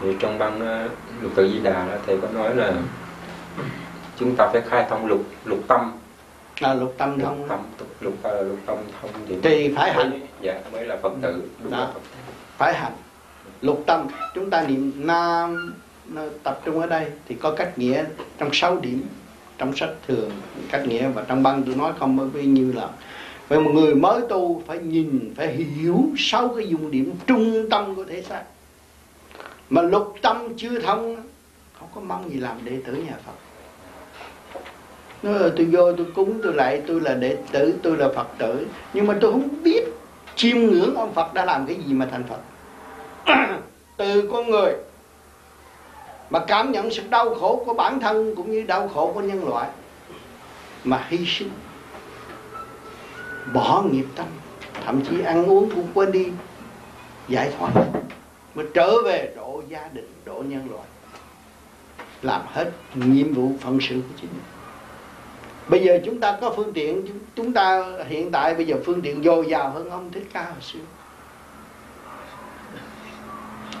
thì 0.00 0.08
trong 0.20 0.38
băng 0.38 0.60
ờ, 0.60 0.88
lục 1.22 1.32
tự 1.34 1.52
di 1.52 1.58
đà 1.58 1.86
đó 1.86 1.94
thầy 2.06 2.18
có 2.22 2.28
nói 2.28 2.56
là 2.56 2.72
chúng 4.18 4.36
ta 4.36 4.48
phải 4.52 4.60
khai 4.60 4.86
thông 4.90 5.06
lục 5.06 5.24
lục 5.44 5.60
tâm. 5.68 5.92
Là 6.60 6.74
lục 6.74 6.94
tâm 6.98 7.18
lục 7.18 7.28
thông 7.28 7.48
tâm 7.48 7.60
lục 8.00 8.14
ờ, 8.22 8.42
lục 8.42 8.58
tâm 8.66 8.76
thông 9.00 9.10
thì 9.28 9.36
thì 9.42 9.74
phải 9.76 9.92
hành. 9.92 10.20
dạ 10.40 10.60
mới 10.72 10.84
là 10.84 10.96
phật 11.02 11.12
tử 11.22 11.42
đúng 11.62 11.72
Đó. 11.72 11.78
là 11.78 11.86
Phật 11.94 12.00
phải 12.58 12.74
hành. 12.74 12.92
Lục 13.60 13.82
tâm. 13.86 14.06
Chúng 14.34 14.50
ta 14.50 14.62
niệm 14.68 14.92
nam 14.96 15.74
nó 16.08 16.22
tập 16.42 16.60
trung 16.64 16.80
ở 16.80 16.86
đây 16.86 17.06
thì 17.28 17.34
có 17.34 17.50
cách 17.50 17.78
nghĩa 17.78 18.04
trong 18.38 18.48
6 18.52 18.80
điểm 18.80 19.06
trong 19.58 19.76
sách 19.76 19.90
thường 20.08 20.30
cách 20.70 20.86
nghĩa 20.86 21.08
và 21.08 21.24
trong 21.28 21.42
băng 21.42 21.62
tôi 21.62 21.74
nói 21.74 21.92
không 21.98 22.16
bao 22.16 22.42
nhiêu 22.42 22.72
là 22.74 22.88
vậy 23.48 23.60
một 23.60 23.70
người 23.74 23.94
mới 23.94 24.20
tu 24.28 24.62
phải 24.66 24.78
nhìn 24.78 25.34
phải 25.36 25.52
hiểu 25.52 26.04
sáu 26.18 26.48
cái 26.48 26.68
dùng 26.68 26.90
điểm 26.90 27.14
trung 27.26 27.70
tâm 27.70 27.94
của 27.94 28.04
thể 28.04 28.22
xác 28.22 28.42
mà 29.70 29.82
lục 29.82 30.14
tâm 30.22 30.54
chưa 30.56 30.78
thông, 30.78 31.16
không 31.78 31.88
có 31.94 32.00
mong 32.00 32.30
gì 32.30 32.40
làm 32.40 32.64
đệ 32.64 32.78
tử 32.86 32.92
nhà 32.92 33.14
Phật. 33.26 33.32
Nói 35.22 35.40
là 35.40 35.48
tôi 35.56 35.66
vô 35.66 35.92
tôi 35.92 36.06
cúng, 36.14 36.40
tôi 36.42 36.54
lại 36.54 36.82
tôi 36.86 37.00
là 37.00 37.14
đệ 37.14 37.36
tử, 37.52 37.74
tôi 37.82 37.96
là 37.96 38.08
Phật 38.14 38.26
tử. 38.38 38.66
Nhưng 38.92 39.06
mà 39.06 39.14
tôi 39.20 39.32
không 39.32 39.48
biết 39.62 39.84
chiêm 40.36 40.58
ngưỡng 40.58 40.94
ông 40.94 41.14
Phật 41.14 41.34
đã 41.34 41.44
làm 41.44 41.66
cái 41.66 41.76
gì 41.86 41.92
mà 41.92 42.08
thành 42.10 42.24
Phật. 42.24 42.40
Từ 43.96 44.28
con 44.32 44.50
người 44.50 44.72
mà 46.30 46.38
cảm 46.38 46.72
nhận 46.72 46.90
sự 46.90 47.02
đau 47.10 47.34
khổ 47.34 47.62
của 47.66 47.74
bản 47.74 48.00
thân 48.00 48.34
cũng 48.34 48.50
như 48.52 48.62
đau 48.62 48.88
khổ 48.88 49.12
của 49.14 49.20
nhân 49.20 49.48
loại 49.48 49.68
mà 50.84 51.06
hy 51.08 51.18
sinh. 51.26 51.50
Bỏ 53.54 53.84
nghiệp 53.92 54.06
tâm, 54.16 54.26
thậm 54.84 55.00
chí 55.10 55.20
ăn 55.20 55.44
uống 55.44 55.70
cũng 55.70 55.86
quên 55.94 56.12
đi, 56.12 56.26
giải 57.28 57.52
thoát 57.58 57.70
mà 58.56 58.62
trở 58.74 59.02
về 59.04 59.32
độ 59.36 59.62
gia 59.68 59.88
đình, 59.92 60.12
độ 60.24 60.42
nhân 60.46 60.70
loại. 60.70 60.88
Làm 62.22 62.40
hết 62.52 62.70
nhiệm 62.94 63.34
vụ 63.34 63.52
phận 63.60 63.78
sự 63.80 63.94
của 63.94 64.14
chính 64.20 64.30
mình. 64.30 64.42
Bây 65.68 65.84
giờ 65.84 65.98
chúng 66.04 66.20
ta 66.20 66.38
có 66.40 66.52
phương 66.56 66.72
tiện 66.72 67.06
chúng 67.34 67.52
ta 67.52 67.84
hiện 68.08 68.30
tại 68.30 68.54
bây 68.54 68.66
giờ 68.66 68.76
phương 68.86 69.02
tiện 69.02 69.22
dồi 69.22 69.46
dào 69.48 69.70
hơn 69.70 69.90
ông 69.90 70.10
thích 70.12 70.26
ca 70.32 70.42
hồi 70.42 70.60
xưa. 70.60 70.78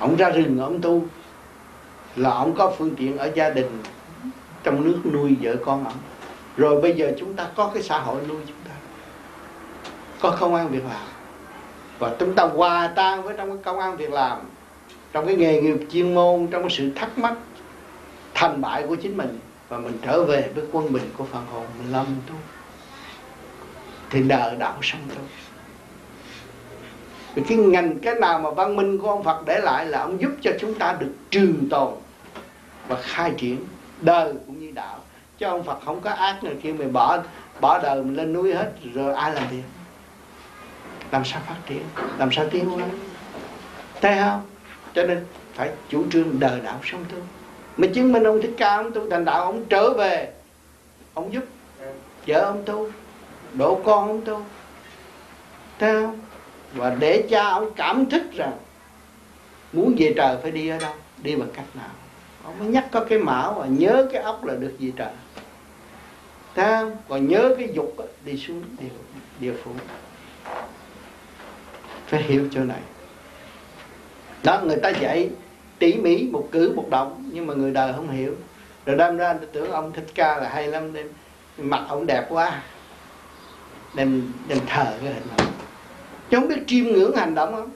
Ông 0.00 0.16
ra 0.16 0.30
rừng, 0.30 0.58
ông 0.60 0.80
tu. 0.80 1.04
Là 2.16 2.30
ông 2.30 2.54
có 2.54 2.74
phương 2.78 2.94
tiện 2.96 3.18
ở 3.18 3.30
gia 3.34 3.50
đình, 3.50 3.82
trong 4.62 4.84
nước 4.84 4.98
nuôi 5.12 5.36
vợ 5.40 5.56
con 5.64 5.84
ông. 5.84 5.98
Rồi 6.56 6.80
bây 6.80 6.92
giờ 6.92 7.12
chúng 7.18 7.34
ta 7.34 7.50
có 7.56 7.70
cái 7.74 7.82
xã 7.82 7.98
hội 7.98 8.22
nuôi 8.28 8.40
chúng 8.46 8.56
ta. 8.68 8.74
Có 10.20 10.36
công 10.40 10.54
an 10.54 10.68
việc 10.68 10.84
làm. 10.88 11.06
Và 11.98 12.16
chúng 12.18 12.34
ta 12.34 12.44
hòa 12.44 12.92
tan 12.96 13.22
với 13.22 13.34
trong 13.38 13.48
cái 13.48 13.58
công 13.64 13.78
an 13.78 13.96
việc 13.96 14.10
làm 14.10 14.38
trong 15.12 15.26
cái 15.26 15.36
nghề 15.36 15.60
nghiệp 15.60 15.76
chuyên 15.92 16.14
môn, 16.14 16.48
trong 16.50 16.62
cái 16.62 16.70
sự 16.70 16.90
thắc 16.96 17.18
mắc, 17.18 17.34
thành 18.34 18.60
bại 18.60 18.84
của 18.88 18.96
chính 18.96 19.16
mình, 19.16 19.38
và 19.68 19.78
mình 19.78 19.98
trở 20.02 20.24
về 20.24 20.50
với 20.54 20.64
quân 20.72 20.92
bình 20.92 21.10
của 21.16 21.24
phần 21.32 21.46
hồn, 21.52 21.66
mình 21.78 21.92
lâm 21.92 22.06
tu. 22.28 22.34
Thì 24.10 24.22
đời 24.22 24.56
đạo 24.56 24.78
sống 24.82 25.00
tu 25.08 25.20
vì 27.34 27.42
cái 27.48 27.58
ngành, 27.58 27.98
cái 27.98 28.14
nào 28.14 28.38
mà 28.38 28.50
văn 28.50 28.76
minh 28.76 28.98
của 28.98 29.10
ông 29.10 29.24
Phật 29.24 29.46
để 29.46 29.60
lại 29.60 29.86
là 29.86 30.00
ông 30.00 30.20
giúp 30.20 30.30
cho 30.42 30.50
chúng 30.60 30.74
ta 30.74 30.96
được 30.98 31.12
trường 31.30 31.68
tồn 31.70 31.94
và 32.88 32.96
khai 33.02 33.32
triển 33.36 33.64
đời 34.00 34.32
cũng 34.46 34.60
như 34.60 34.70
đạo. 34.74 34.98
Chứ 35.38 35.46
ông 35.46 35.64
Phật 35.64 35.78
không 35.84 36.00
có 36.00 36.10
ác 36.10 36.44
này 36.44 36.54
kia 36.62 36.72
mình 36.72 36.92
bỏ 36.92 37.18
bỏ 37.60 37.78
đời 37.78 38.02
mình 38.02 38.16
lên 38.16 38.32
núi 38.32 38.54
hết, 38.54 38.72
rồi 38.94 39.14
ai 39.14 39.34
làm 39.34 39.48
việc? 39.50 39.62
Làm 41.10 41.24
sao 41.24 41.40
phát 41.46 41.56
triển? 41.66 41.82
Làm 42.18 42.32
sao 42.32 42.44
tiến 42.50 42.64
hóa? 42.64 42.86
Thấy 44.00 44.16
không? 44.18 44.42
Cho 44.96 45.02
nên 45.02 45.24
phải 45.54 45.70
chủ 45.88 46.04
trương 46.10 46.40
đời 46.40 46.60
đạo 46.60 46.80
sống 46.84 47.04
tu. 47.12 47.16
Mà 47.76 47.86
chứng 47.94 48.12
minh 48.12 48.22
ông 48.22 48.42
thích 48.42 48.54
ca 48.56 48.76
ông 48.76 48.92
tu 48.92 49.10
thành 49.10 49.24
đạo 49.24 49.44
ông 49.44 49.64
trở 49.68 49.90
về 49.90 50.32
ông 51.14 51.32
giúp 51.32 51.44
vợ 52.26 52.40
ông 52.40 52.62
tu 52.66 52.90
độ 53.54 53.80
con 53.84 54.08
ông 54.08 54.20
tu. 54.24 54.42
Thấy 55.78 56.02
không? 56.02 56.18
Và 56.74 56.96
để 56.98 57.26
cha 57.30 57.48
ông 57.48 57.70
cảm 57.76 58.06
thức 58.06 58.22
rằng 58.32 58.52
muốn 59.72 59.94
về 59.98 60.14
trời 60.16 60.36
phải 60.42 60.50
đi 60.50 60.68
ở 60.68 60.78
đâu 60.78 60.94
đi 61.22 61.36
bằng 61.36 61.48
cách 61.54 61.66
nào. 61.74 61.90
Ông 62.44 62.58
mới 62.58 62.68
nhắc 62.68 62.86
có 62.92 63.04
cái 63.04 63.18
mão 63.18 63.52
và 63.52 63.66
nhớ 63.66 64.08
cái 64.12 64.22
ốc 64.22 64.44
là 64.44 64.54
được 64.54 64.76
về 64.78 64.92
trời. 64.96 65.12
Thấy 66.54 66.66
không? 66.66 66.96
Còn 67.08 67.28
nhớ 67.28 67.54
cái 67.58 67.68
dục 67.74 67.96
đi 68.24 68.36
xuống 68.36 68.62
địa, 68.80 68.88
địa 69.40 69.52
phủ. 69.64 69.70
Phải 72.06 72.22
hiểu 72.22 72.48
chỗ 72.52 72.60
này 72.60 72.80
đó, 74.46 74.60
người 74.64 74.76
ta 74.76 74.88
dạy 74.88 75.30
tỉ 75.78 75.94
mỉ 75.94 76.28
một 76.32 76.48
cử, 76.52 76.72
một 76.76 76.86
động, 76.90 77.30
nhưng 77.32 77.46
mà 77.46 77.54
người 77.54 77.70
đời 77.70 77.92
không 77.92 78.10
hiểu. 78.10 78.34
Rồi 78.86 78.96
đâm 78.96 79.16
ra 79.16 79.32
tôi 79.32 79.48
tưởng 79.52 79.70
ông 79.70 79.92
thích 79.92 80.06
ca 80.14 80.36
là 80.36 80.48
hay 80.48 80.68
lắm 80.68 80.92
nên 80.92 81.08
mặt 81.58 81.84
ông 81.88 82.06
đẹp 82.06 82.26
quá, 82.28 82.62
đem 83.94 84.32
đem 84.48 84.58
thờ 84.66 84.84
cái 85.02 85.14
hình 85.14 85.22
ảnh. 85.36 85.46
Chứ 86.30 86.36
không 86.36 86.48
biết 86.48 86.62
chiêm 86.66 86.84
ngưỡng 86.84 87.16
hành 87.16 87.34
động 87.34 87.54
không? 87.54 87.70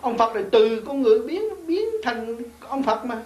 Ông 0.00 0.18
Phật 0.18 0.36
là 0.36 0.42
từ 0.52 0.82
con 0.86 1.02
người 1.02 1.18
biến 1.18 1.66
biến 1.66 1.84
thành 2.02 2.36
ông 2.60 2.82
Phật 2.82 3.04
mà. 3.04 3.22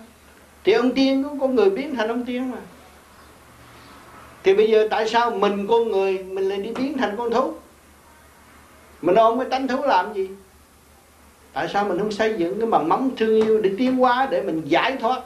Thì 0.64 0.72
ông 0.72 0.92
tiên 0.94 1.24
cũng 1.24 1.40
con 1.40 1.54
người 1.54 1.70
biến 1.70 1.96
thành 1.96 2.08
ông 2.08 2.24
tiên 2.24 2.50
mà. 2.50 2.58
Thì 4.42 4.54
bây 4.54 4.70
giờ 4.70 4.88
tại 4.90 5.08
sao 5.08 5.30
mình 5.30 5.66
con 5.66 5.90
người, 5.90 6.18
mình 6.18 6.48
lại 6.48 6.58
đi 6.58 6.70
biến 6.72 6.98
thành 6.98 7.16
con 7.16 7.30
thú? 7.30 7.54
Mình 9.02 9.14
ôm 9.14 9.38
cái 9.38 9.48
tánh 9.50 9.68
thú 9.68 9.82
làm 9.82 10.14
gì? 10.14 10.28
Tại 11.56 11.68
sao 11.68 11.84
mình 11.84 11.98
không 11.98 12.12
xây 12.12 12.34
dựng 12.38 12.60
cái 12.60 12.68
mầm 12.68 12.88
móng 12.88 13.10
thương 13.16 13.42
yêu 13.42 13.60
để 13.60 13.70
tiến 13.78 13.96
hóa, 13.96 14.28
để 14.30 14.42
mình 14.42 14.62
giải 14.64 14.96
thoát? 15.00 15.20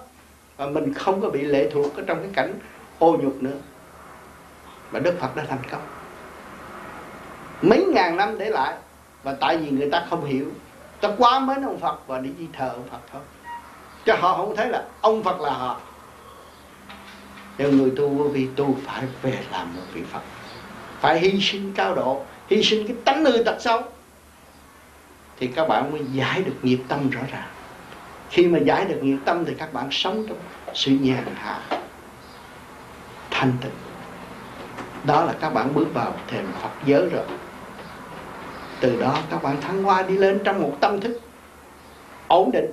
Và 0.57 0.67
mình 0.67 0.95
không 0.95 1.21
có 1.21 1.29
bị 1.31 1.41
lệ 1.41 1.71
thuộc 1.73 1.97
ở 1.97 2.03
trong 2.07 2.19
cái 2.19 2.31
cảnh 2.35 2.55
ô 2.99 3.17
nhục 3.23 3.43
nữa. 3.43 3.57
Mà 4.91 4.99
Đức 4.99 5.15
Phật 5.21 5.37
đã 5.37 5.45
thành 5.49 5.59
công. 5.71 5.81
Mấy 7.63 7.85
ngàn 7.85 8.17
năm 8.17 8.39
để 8.39 8.51
lại, 8.51 8.75
và 9.23 9.35
tại 9.41 9.57
vì 9.57 9.71
người 9.71 9.91
ta 9.91 10.07
không 10.11 10.25
hiểu, 10.25 10.47
ta 11.01 11.09
quá 11.19 11.41
mến 11.41 11.63
ông 11.63 11.81
Phật 11.81 12.07
và 12.07 12.19
đi 12.19 12.31
đi 12.39 12.47
thờ 12.53 12.71
ông 12.75 12.89
Phật 12.91 13.01
thôi. 13.13 13.23
Chứ 14.05 14.13
họ 14.19 14.37
không 14.37 14.57
thấy 14.57 14.69
là 14.69 14.85
ông 15.01 15.23
Phật 15.23 15.41
là 15.41 15.51
họ. 15.51 15.81
Nếu 17.59 17.73
người 17.73 17.93
tu 17.97 18.09
vô 18.09 18.25
vi, 18.25 18.49
tu 18.57 18.77
phải 18.87 19.05
về 19.23 19.39
làm 19.53 19.77
một 19.77 19.83
vị 19.93 20.03
Phật. 20.13 20.23
Phải 21.01 21.19
hy 21.19 21.41
sinh 21.41 21.73
cao 21.77 21.95
độ, 21.95 22.23
hy 22.49 22.63
sinh 22.63 22.87
cái 22.87 22.97
tánh 23.05 23.25
hư 23.25 23.43
tật 23.43 23.57
xấu 23.61 23.83
thì 25.41 25.47
các 25.47 25.69
bạn 25.69 25.93
mới 25.93 26.01
giải 26.13 26.43
được 26.43 26.57
nghiệp 26.63 26.81
tâm 26.89 27.11
rõ 27.11 27.21
ràng. 27.33 27.49
Khi 28.31 28.47
mà 28.47 28.59
giải 28.59 28.85
được 28.85 28.99
nghiệp 29.03 29.19
tâm 29.25 29.45
thì 29.45 29.55
các 29.55 29.73
bạn 29.73 29.89
sống 29.91 30.27
trong 30.29 30.39
sự 30.75 30.91
nhàn 30.91 31.25
hạ, 31.35 31.61
thanh 33.31 33.53
tịnh. 33.61 33.71
Đó 35.05 35.25
là 35.25 35.35
các 35.41 35.51
bạn 35.51 35.75
bước 35.75 35.89
vào 35.95 36.15
thềm 36.29 36.47
Phật 36.63 36.71
giới 36.85 37.09
rồi. 37.09 37.25
Từ 38.81 39.01
đó 39.01 39.19
các 39.31 39.43
bạn 39.43 39.61
thăng 39.61 39.83
hoa 39.83 40.03
đi 40.03 40.17
lên 40.17 40.41
trong 40.45 40.63
một 40.63 40.77
tâm 40.81 41.01
thức 41.01 41.21
ổn 42.29 42.51
định 42.53 42.71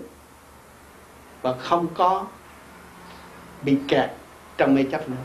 và 1.42 1.54
không 1.54 1.88
có 1.94 2.26
bị 3.62 3.78
kẹt 3.88 4.10
trong 4.58 4.76
mê 4.76 4.84
chấp 4.92 5.10
nữa. 5.10 5.16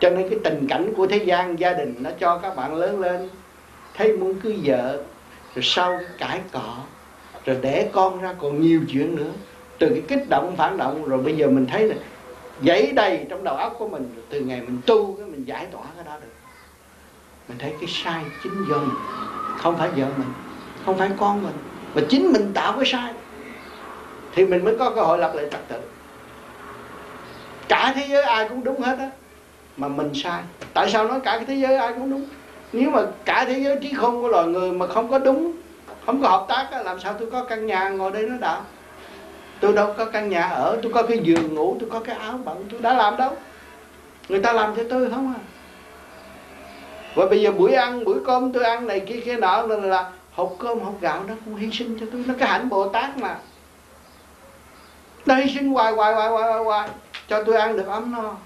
Cho 0.00 0.10
nên 0.10 0.28
cái 0.28 0.38
tình 0.44 0.66
cảnh 0.68 0.92
của 0.96 1.06
thế 1.06 1.16
gian, 1.16 1.58
gia 1.58 1.72
đình 1.72 1.94
nó 1.98 2.10
cho 2.20 2.38
các 2.38 2.56
bạn 2.56 2.74
lớn 2.74 3.00
lên, 3.00 3.28
thấy 3.94 4.16
muốn 4.16 4.40
cưới 4.40 4.58
vợ 4.64 5.02
rồi 5.54 5.62
sau 5.62 6.00
cãi 6.18 6.40
cọ, 6.52 6.76
rồi 7.44 7.56
đẻ 7.62 7.88
con 7.92 8.22
ra 8.22 8.34
còn 8.40 8.60
nhiều 8.60 8.80
chuyện 8.90 9.16
nữa. 9.16 9.30
Từ 9.78 9.88
cái 9.88 10.02
kích 10.08 10.28
động, 10.30 10.54
phản 10.56 10.76
động, 10.76 11.04
rồi 11.04 11.18
bây 11.18 11.36
giờ 11.36 11.46
mình 11.46 11.66
thấy 11.66 11.88
là 11.88 11.94
dãy 12.62 12.92
đầy 12.92 13.26
trong 13.30 13.44
đầu 13.44 13.56
óc 13.56 13.76
của 13.78 13.88
mình, 13.88 14.12
rồi 14.14 14.24
từ 14.30 14.40
ngày 14.40 14.60
mình 14.60 14.80
tu 14.86 15.12
cái 15.12 15.26
mình 15.26 15.44
giải 15.44 15.66
tỏa 15.66 15.82
cái 15.96 16.04
đó 16.04 16.12
được. 16.20 16.32
Mình 17.48 17.58
thấy 17.58 17.74
cái 17.80 17.88
sai 17.88 18.24
chính 18.42 18.64
do 18.68 18.76
mình, 18.76 18.96
không 19.58 19.76
phải 19.78 19.88
vợ 19.88 20.06
mình, 20.16 20.32
không 20.84 20.98
phải 20.98 21.10
con 21.18 21.42
mình, 21.42 21.54
mà 21.94 22.02
chính 22.08 22.32
mình 22.32 22.52
tạo 22.54 22.72
cái 22.72 22.86
sai. 22.86 23.12
Thì 24.34 24.46
mình 24.46 24.64
mới 24.64 24.76
có 24.78 24.90
cơ 24.90 25.02
hội 25.02 25.18
lập 25.18 25.32
lại 25.34 25.46
trật 25.50 25.68
tự. 25.68 25.80
Cả 27.68 27.92
thế 27.96 28.06
giới 28.08 28.22
ai 28.22 28.48
cũng 28.48 28.64
đúng 28.64 28.80
hết 28.80 28.98
á, 28.98 29.10
mà 29.76 29.88
mình 29.88 30.10
sai. 30.14 30.42
Tại 30.74 30.90
sao 30.90 31.08
nói 31.08 31.20
cả 31.20 31.36
cái 31.36 31.44
thế 31.44 31.54
giới 31.54 31.76
ai 31.76 31.92
cũng 31.92 32.10
đúng? 32.10 32.28
Nếu 32.72 32.90
mà 32.90 33.02
cả 33.24 33.44
thế 33.48 33.58
giới 33.58 33.76
trí 33.82 33.94
khôn 33.94 34.22
của 34.22 34.28
loài 34.28 34.46
người 34.46 34.72
mà 34.72 34.86
không 34.86 35.08
có 35.08 35.18
đúng 35.18 35.52
không 36.06 36.22
có 36.22 36.28
hợp 36.28 36.44
tác 36.48 36.82
làm 36.84 37.00
sao 37.00 37.14
tôi 37.18 37.30
có 37.30 37.44
căn 37.44 37.66
nhà 37.66 37.88
ngồi 37.88 38.10
đây 38.10 38.22
nó 38.22 38.36
đạo 38.40 38.62
tôi 39.60 39.72
đâu 39.72 39.94
có 39.96 40.04
căn 40.04 40.28
nhà 40.28 40.42
ở 40.42 40.78
tôi 40.82 40.92
có 40.92 41.02
cái 41.02 41.18
giường 41.18 41.54
ngủ 41.54 41.76
tôi 41.80 41.88
có 41.92 42.00
cái 42.00 42.16
áo 42.16 42.38
bận 42.44 42.64
tôi 42.70 42.80
đã 42.80 42.94
làm 42.94 43.16
đâu? 43.16 43.32
Người 44.28 44.40
ta 44.40 44.52
làm 44.52 44.76
cho 44.76 44.82
tôi 44.90 45.10
không 45.10 45.34
à? 45.36 45.40
Và 47.14 47.26
bây 47.26 47.42
giờ 47.42 47.52
buổi 47.52 47.72
ăn 47.72 48.04
buổi 48.04 48.16
cơm 48.26 48.52
tôi 48.52 48.64
ăn 48.64 48.86
này 48.86 49.00
kia 49.00 49.20
kia 49.24 49.36
nọ 49.36 49.62
là, 49.62 49.76
là 49.76 50.10
hộp 50.32 50.52
cơm 50.58 50.80
hộp 50.80 51.00
gạo 51.00 51.24
nó 51.28 51.34
cũng 51.44 51.56
hy 51.56 51.70
sinh 51.72 51.96
cho 52.00 52.06
tôi 52.12 52.24
nó 52.26 52.34
cái 52.38 52.48
hạnh 52.48 52.68
bồ 52.68 52.88
tát 52.88 53.16
mà. 53.16 53.38
Nó 55.26 55.34
hy 55.34 55.54
sinh 55.54 55.72
hoài 55.72 55.92
hoài 55.92 56.14
hoài 56.14 56.28
hoài 56.28 56.44
hoài, 56.44 56.64
hoài 56.64 56.88
cho 57.28 57.42
tôi 57.44 57.56
ăn 57.56 57.76
được 57.76 57.86
ấm 57.86 58.12
no 58.12 58.36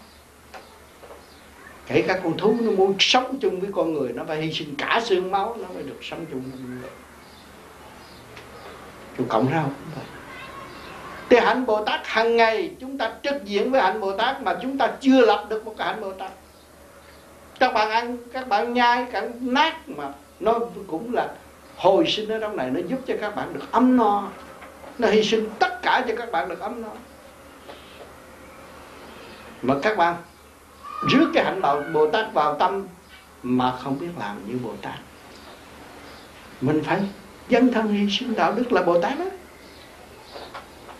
kể 1.86 2.04
cả 2.08 2.20
con 2.24 2.36
thú 2.38 2.56
nó 2.60 2.70
muốn 2.70 2.94
sống 2.98 3.38
chung 3.40 3.60
với 3.60 3.70
con 3.74 3.94
người, 3.94 4.12
nó 4.12 4.24
phải 4.28 4.42
hy 4.42 4.52
sinh 4.52 4.74
cả 4.78 5.00
xương 5.04 5.30
máu, 5.30 5.56
nó 5.60 5.68
mới 5.74 5.82
được 5.82 5.98
sống 6.02 6.26
chung 6.30 6.40
với 6.40 6.60
người. 6.60 6.90
Chung 9.16 9.28
cộng 9.28 9.50
ra 9.50 9.62
không? 9.62 9.74
Thì 11.28 11.38
hạnh 11.38 11.66
bồ 11.66 11.84
tát 11.84 12.00
hàng 12.06 12.36
ngày 12.36 12.70
chúng 12.80 12.98
ta 12.98 13.12
trực 13.22 13.44
diện 13.44 13.70
với 13.70 13.80
hạnh 13.80 14.00
bồ 14.00 14.16
tát 14.16 14.42
mà 14.42 14.58
chúng 14.62 14.78
ta 14.78 14.92
chưa 15.00 15.20
lập 15.20 15.46
được 15.48 15.64
một 15.64 15.74
cái 15.78 15.86
hạnh 15.86 16.00
bồ 16.00 16.12
tát. 16.12 16.30
Các 17.60 17.74
bạn 17.74 17.90
ăn, 17.90 18.16
các 18.32 18.48
bạn 18.48 18.74
nhai, 18.74 19.06
các 19.12 19.24
nát 19.40 19.88
mà 19.88 20.12
nó 20.40 20.58
cũng 20.86 21.14
là 21.14 21.28
hồi 21.76 22.06
sinh 22.06 22.28
ở 22.28 22.38
trong 22.38 22.56
này, 22.56 22.70
nó 22.70 22.80
giúp 22.88 23.00
cho 23.06 23.14
các 23.20 23.36
bạn 23.36 23.54
được 23.54 23.72
ấm 23.72 23.96
no. 23.96 24.28
Nó 24.98 25.08
hy 25.08 25.22
sinh 25.22 25.48
tất 25.58 25.82
cả 25.82 26.04
cho 26.08 26.14
các 26.16 26.32
bạn 26.32 26.48
được 26.48 26.60
ấm 26.60 26.82
no. 26.82 26.88
Mà 29.62 29.74
các 29.82 29.96
bạn 29.96 30.14
rước 31.10 31.30
cái 31.34 31.44
hạnh 31.44 31.60
bảo 31.60 31.82
Bồ 31.92 32.10
Tát 32.10 32.32
vào 32.32 32.54
tâm 32.54 32.86
mà 33.42 33.76
không 33.82 33.98
biết 33.98 34.10
làm 34.18 34.48
như 34.48 34.58
Bồ 34.64 34.70
Tát. 34.82 34.98
Mình 36.60 36.82
phải 36.84 37.00
dân 37.48 37.72
thân 37.72 37.88
hy 37.88 38.10
sinh 38.10 38.34
đạo 38.34 38.52
đức 38.52 38.72
là 38.72 38.82
Bồ 38.82 39.00
Tát 39.00 39.18
đó 39.18 39.24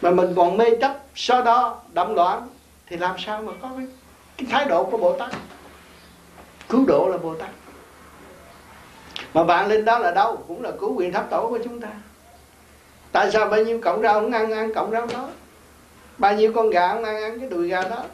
mà 0.02 0.10
mình 0.10 0.32
còn 0.36 0.56
mê 0.56 0.64
chấp 0.80 0.96
so 1.14 1.42
đo 1.42 1.80
động 1.92 2.14
loạn 2.14 2.48
thì 2.86 2.96
làm 2.96 3.16
sao 3.18 3.42
mà 3.42 3.52
có 3.62 3.70
cái, 3.76 3.86
cái 4.36 4.46
thái 4.50 4.64
độ 4.64 4.84
của 4.84 4.96
Bồ 4.96 5.18
Tát? 5.18 5.30
Cứu 6.68 6.84
độ 6.86 7.08
là 7.08 7.16
Bồ 7.16 7.34
Tát. 7.34 7.50
Mà 9.34 9.44
bạn 9.44 9.68
lên 9.68 9.84
đó 9.84 9.98
là 9.98 10.10
đâu 10.10 10.44
cũng 10.48 10.62
là 10.62 10.70
cứu 10.80 10.94
quyền 10.94 11.12
thấp 11.12 11.26
tổ 11.30 11.46
của 11.48 11.58
chúng 11.64 11.80
ta. 11.80 11.88
Tại 13.12 13.30
sao 13.30 13.48
bao 13.48 13.62
nhiêu 13.64 13.80
cọng 13.80 14.02
rau 14.02 14.14
không 14.14 14.32
ăn 14.32 14.52
ăn 14.52 14.74
cọng 14.74 14.90
rau 14.90 15.06
đó? 15.06 15.28
Bao 16.18 16.34
nhiêu 16.34 16.52
con 16.52 16.70
gà 16.70 16.88
không 16.88 17.04
ăn 17.04 17.22
ăn 17.22 17.40
cái 17.40 17.48
đùi 17.48 17.68
gà 17.68 17.82
đó? 17.82 18.04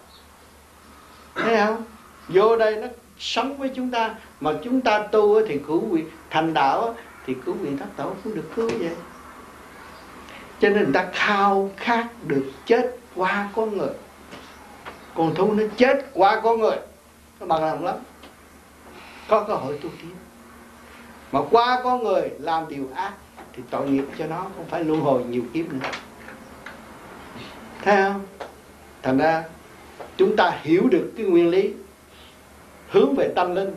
Thấy 1.39 1.57
không? 1.57 1.85
Vô 2.29 2.57
đây 2.57 2.77
nó 2.77 2.87
sống 3.19 3.59
với 3.59 3.71
chúng 3.77 3.91
ta, 3.91 4.15
mà 4.41 4.53
chúng 4.65 4.81
ta 4.81 4.99
tu 4.99 5.47
thì 5.47 5.61
cứu 5.67 5.89
quyền 5.91 6.11
thành 6.31 6.55
đạo 6.55 6.95
thì 7.27 7.35
cứu 7.47 7.57
quyền 7.63 7.79
thất 7.79 7.87
tổ 7.97 8.13
cũng 8.25 8.35
được 8.35 8.51
cứu 8.57 8.71
vậy. 8.79 8.91
Cho 10.61 10.69
nên 10.69 10.85
người 10.85 10.93
ta 10.95 11.09
khao 11.13 11.71
khát 11.77 12.07
được 12.27 12.51
chết 12.67 12.97
qua 13.15 13.49
con 13.57 13.79
người. 13.79 13.91
Còn 15.15 15.35
thú 15.35 15.53
nó 15.53 15.63
chết 15.77 16.11
qua 16.15 16.41
con 16.41 16.61
người. 16.61 16.77
Nó 17.41 17.47
bằng 17.47 17.65
lòng 17.65 17.85
lắm. 17.85 17.97
Có 19.29 19.45
cơ 19.49 19.55
hội 19.55 19.79
tu 19.83 19.89
tiến. 20.03 20.11
Mà 21.33 21.41
qua 21.51 21.81
con 21.85 22.05
người 22.05 22.31
làm 22.39 22.69
điều 22.69 22.89
ác 22.95 23.13
thì 23.53 23.63
tội 23.71 23.89
nghiệp 23.89 24.05
cho 24.19 24.27
nó 24.27 24.37
không 24.37 24.67
phải 24.71 24.85
luân 24.85 25.01
hồi 25.01 25.25
nhiều 25.25 25.43
kiếp 25.53 25.73
nữa. 25.73 25.79
Thấy 27.83 27.97
không? 27.97 28.27
Thành 29.03 29.19
ra 29.19 29.45
chúng 30.19 30.37
ta 30.37 30.59
hiểu 30.63 30.89
được 30.91 31.13
cái 31.17 31.27
nguyên 31.27 31.49
lý, 31.49 31.73
hướng 32.89 33.15
về 33.15 33.33
tâm 33.37 33.55
linh, 33.55 33.75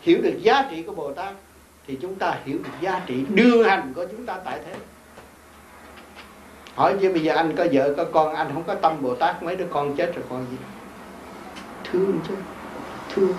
hiểu 0.00 0.22
được 0.22 0.34
giá 0.42 0.68
trị 0.70 0.82
của 0.82 0.92
bồ 0.92 1.12
tát, 1.12 1.34
thì 1.86 1.98
chúng 2.02 2.14
ta 2.14 2.38
hiểu 2.44 2.58
được 2.58 2.70
giá 2.80 3.02
trị 3.06 3.24
đương 3.28 3.64
hành 3.64 3.92
của 3.96 4.06
chúng 4.10 4.26
ta 4.26 4.38
tại 4.44 4.60
thế. 4.66 4.74
Hỏi 6.74 6.94
chứ 7.00 7.12
bây 7.12 7.22
giờ 7.22 7.34
anh 7.34 7.56
có 7.56 7.66
vợ, 7.72 7.94
có 7.96 8.04
con, 8.04 8.34
anh 8.34 8.50
không 8.54 8.64
có 8.66 8.74
tâm 8.74 9.02
bồ 9.02 9.14
tát, 9.14 9.42
mấy 9.42 9.56
đứa 9.56 9.66
con 9.70 9.96
chết 9.96 10.14
rồi 10.14 10.24
con 10.30 10.46
gì? 10.50 10.56
Thương 11.84 12.20
chứ, 12.28 12.34
thương. 13.14 13.34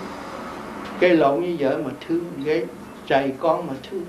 Gây 1.00 1.16
lộn 1.16 1.40
như 1.40 1.56
vợ 1.58 1.78
mà 1.84 1.90
thương, 2.08 2.24
gây 2.44 2.66
rầy 3.08 3.32
con 3.38 3.66
mà 3.66 3.74
thương. 3.90 4.04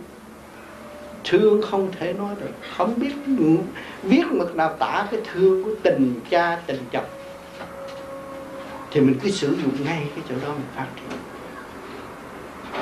Thương 1.24 1.62
không 1.62 1.92
thể 2.00 2.13
nói 2.13 2.36
được. 2.42 2.51
Không 2.78 2.94
biết 2.98 3.13
viết 4.04 4.24
mực 4.31 4.56
nào 4.56 4.75
tả 4.80 5.07
cái 5.12 5.22
thương 5.34 5.63
của 5.63 5.72
tình 5.84 6.19
cha, 6.30 6.62
tình 6.68 6.80
chồng 6.92 7.06
thì 8.94 9.01
mình 9.01 9.19
cứ 9.24 9.30
sử 9.30 9.48
dụng 9.48 9.84
ngay 9.84 10.07
cái 10.16 10.24
chỗ 10.30 10.36
đó 10.48 10.54
mình 10.54 10.68
phát 10.75 10.88
triển. 10.95 11.19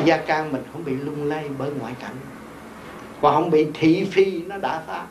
Gia 0.06 0.18
can 0.18 0.52
mình 0.52 0.64
không 0.74 0.86
bị 0.86 0.92
lung 0.96 1.24
lay 1.24 1.50
bởi 1.58 1.72
ngoại 1.80 1.94
cảnh. 2.00 2.16
Và 3.22 3.32
không 3.32 3.50
bị 3.50 3.68
thị 3.74 4.08
phi 4.12 4.42
nó 4.42 4.58
đã 4.58 4.84
phá. 4.88 5.06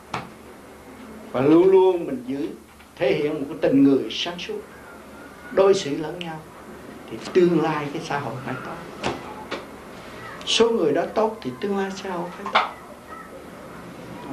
Và 1.32 1.41
luôn 1.41 1.70
luôn 1.70 2.06
mình 2.06 2.25
giữ 2.26 2.49
thể 2.97 3.14
hiện 3.14 3.35
một 3.35 3.47
cái 3.49 3.58
tình 3.61 3.85
người 3.85 4.08
sáng 4.11 4.38
suốt. 4.38 4.61
Đối 5.52 5.75
xử 5.75 5.97
lẫn 5.97 6.19
nhau. 6.19 6.38
Thì 7.11 7.19
tương 7.32 7.62
lai 7.62 7.87
cái 7.93 8.02
xã 8.05 8.19
hội 8.19 8.35
phải 8.47 8.55
tốt. 8.64 9.11
Số 10.47 10.70
người 10.70 10.93
đó 10.93 11.02
tốt 11.14 11.38
thì 11.43 11.50
tương 11.61 11.79
lai 11.79 11.91
xã 12.02 12.11
hội 12.11 12.29
phải 12.31 12.52
tốt. 12.52 12.70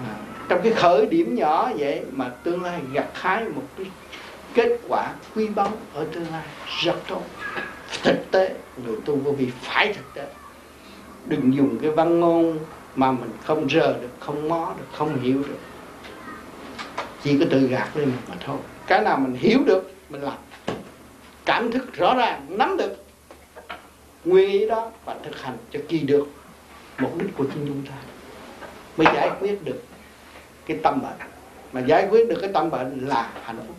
À, 0.08 0.16
trong 0.50 0.60
cái 0.64 0.74
khởi 0.74 1.06
điểm 1.06 1.36
nhỏ 1.36 1.72
vậy 1.78 2.02
mà 2.12 2.30
tương 2.30 2.64
lai 2.64 2.82
gặt 2.94 3.08
hái 3.14 3.46
một 3.46 3.64
cái 3.78 3.86
kết 4.58 4.80
quả 4.88 5.14
quý 5.36 5.48
báu 5.48 5.72
ở 5.94 6.06
tương 6.14 6.32
lai 6.32 6.44
rất 6.84 6.96
tốt. 7.08 7.22
Thực 8.04 8.32
tế, 8.32 8.56
người 8.86 8.96
tu 9.06 9.16
vô 9.16 9.32
vi 9.32 9.52
phải 9.62 9.94
thực 9.94 10.14
tế. 10.14 10.28
Đừng 11.26 11.56
dùng 11.56 11.80
cái 11.82 11.92
văn 11.92 12.20
ngôn 12.20 12.60
mà 12.96 13.12
mình 13.12 13.32
không 13.44 13.70
rờ 13.70 13.94
được, 13.94 14.10
không 14.20 14.50
mó 14.50 14.74
được, 14.78 14.86
không 14.92 15.22
hiểu 15.22 15.44
được. 15.48 15.60
Chỉ 17.24 17.40
có 17.40 17.46
tự 17.52 17.68
gạt 17.68 17.98
lên 17.98 18.12
mà 18.30 18.36
thôi. 18.46 18.58
Cái 18.88 19.02
nào 19.02 19.18
mình 19.18 19.34
hiểu 19.34 19.60
được, 19.66 19.92
mình 20.10 20.22
làm. 20.22 20.38
Cảm 21.46 21.72
thức 21.72 21.94
rõ 21.94 22.16
ràng, 22.16 22.46
nắm 22.50 22.78
được. 22.78 23.06
Nguyên 24.26 24.52
ý 24.52 24.68
đó 24.68 24.92
và 25.06 25.16
thực 25.24 25.42
hành 25.42 25.58
cho 25.72 25.80
kỳ 25.88 26.00
được 26.00 26.28
mục 27.00 27.18
đích 27.18 27.38
của 27.38 27.46
chính 27.54 27.66
chúng 27.68 27.84
ta. 27.86 27.96
Mới 28.98 29.08
giải 29.16 29.32
quyết 29.40 29.66
được 29.66 29.84
cái 30.66 30.78
tâm 30.84 31.02
bệnh. 31.02 31.30
Mà 31.74 31.82
giải 31.82 32.08
quyết 32.10 32.30
được 32.30 32.38
cái 32.42 32.50
tâm 32.54 32.70
bệnh 32.70 33.08
là 33.08 33.30
hạnh 33.44 33.58
phúc. 33.68 33.76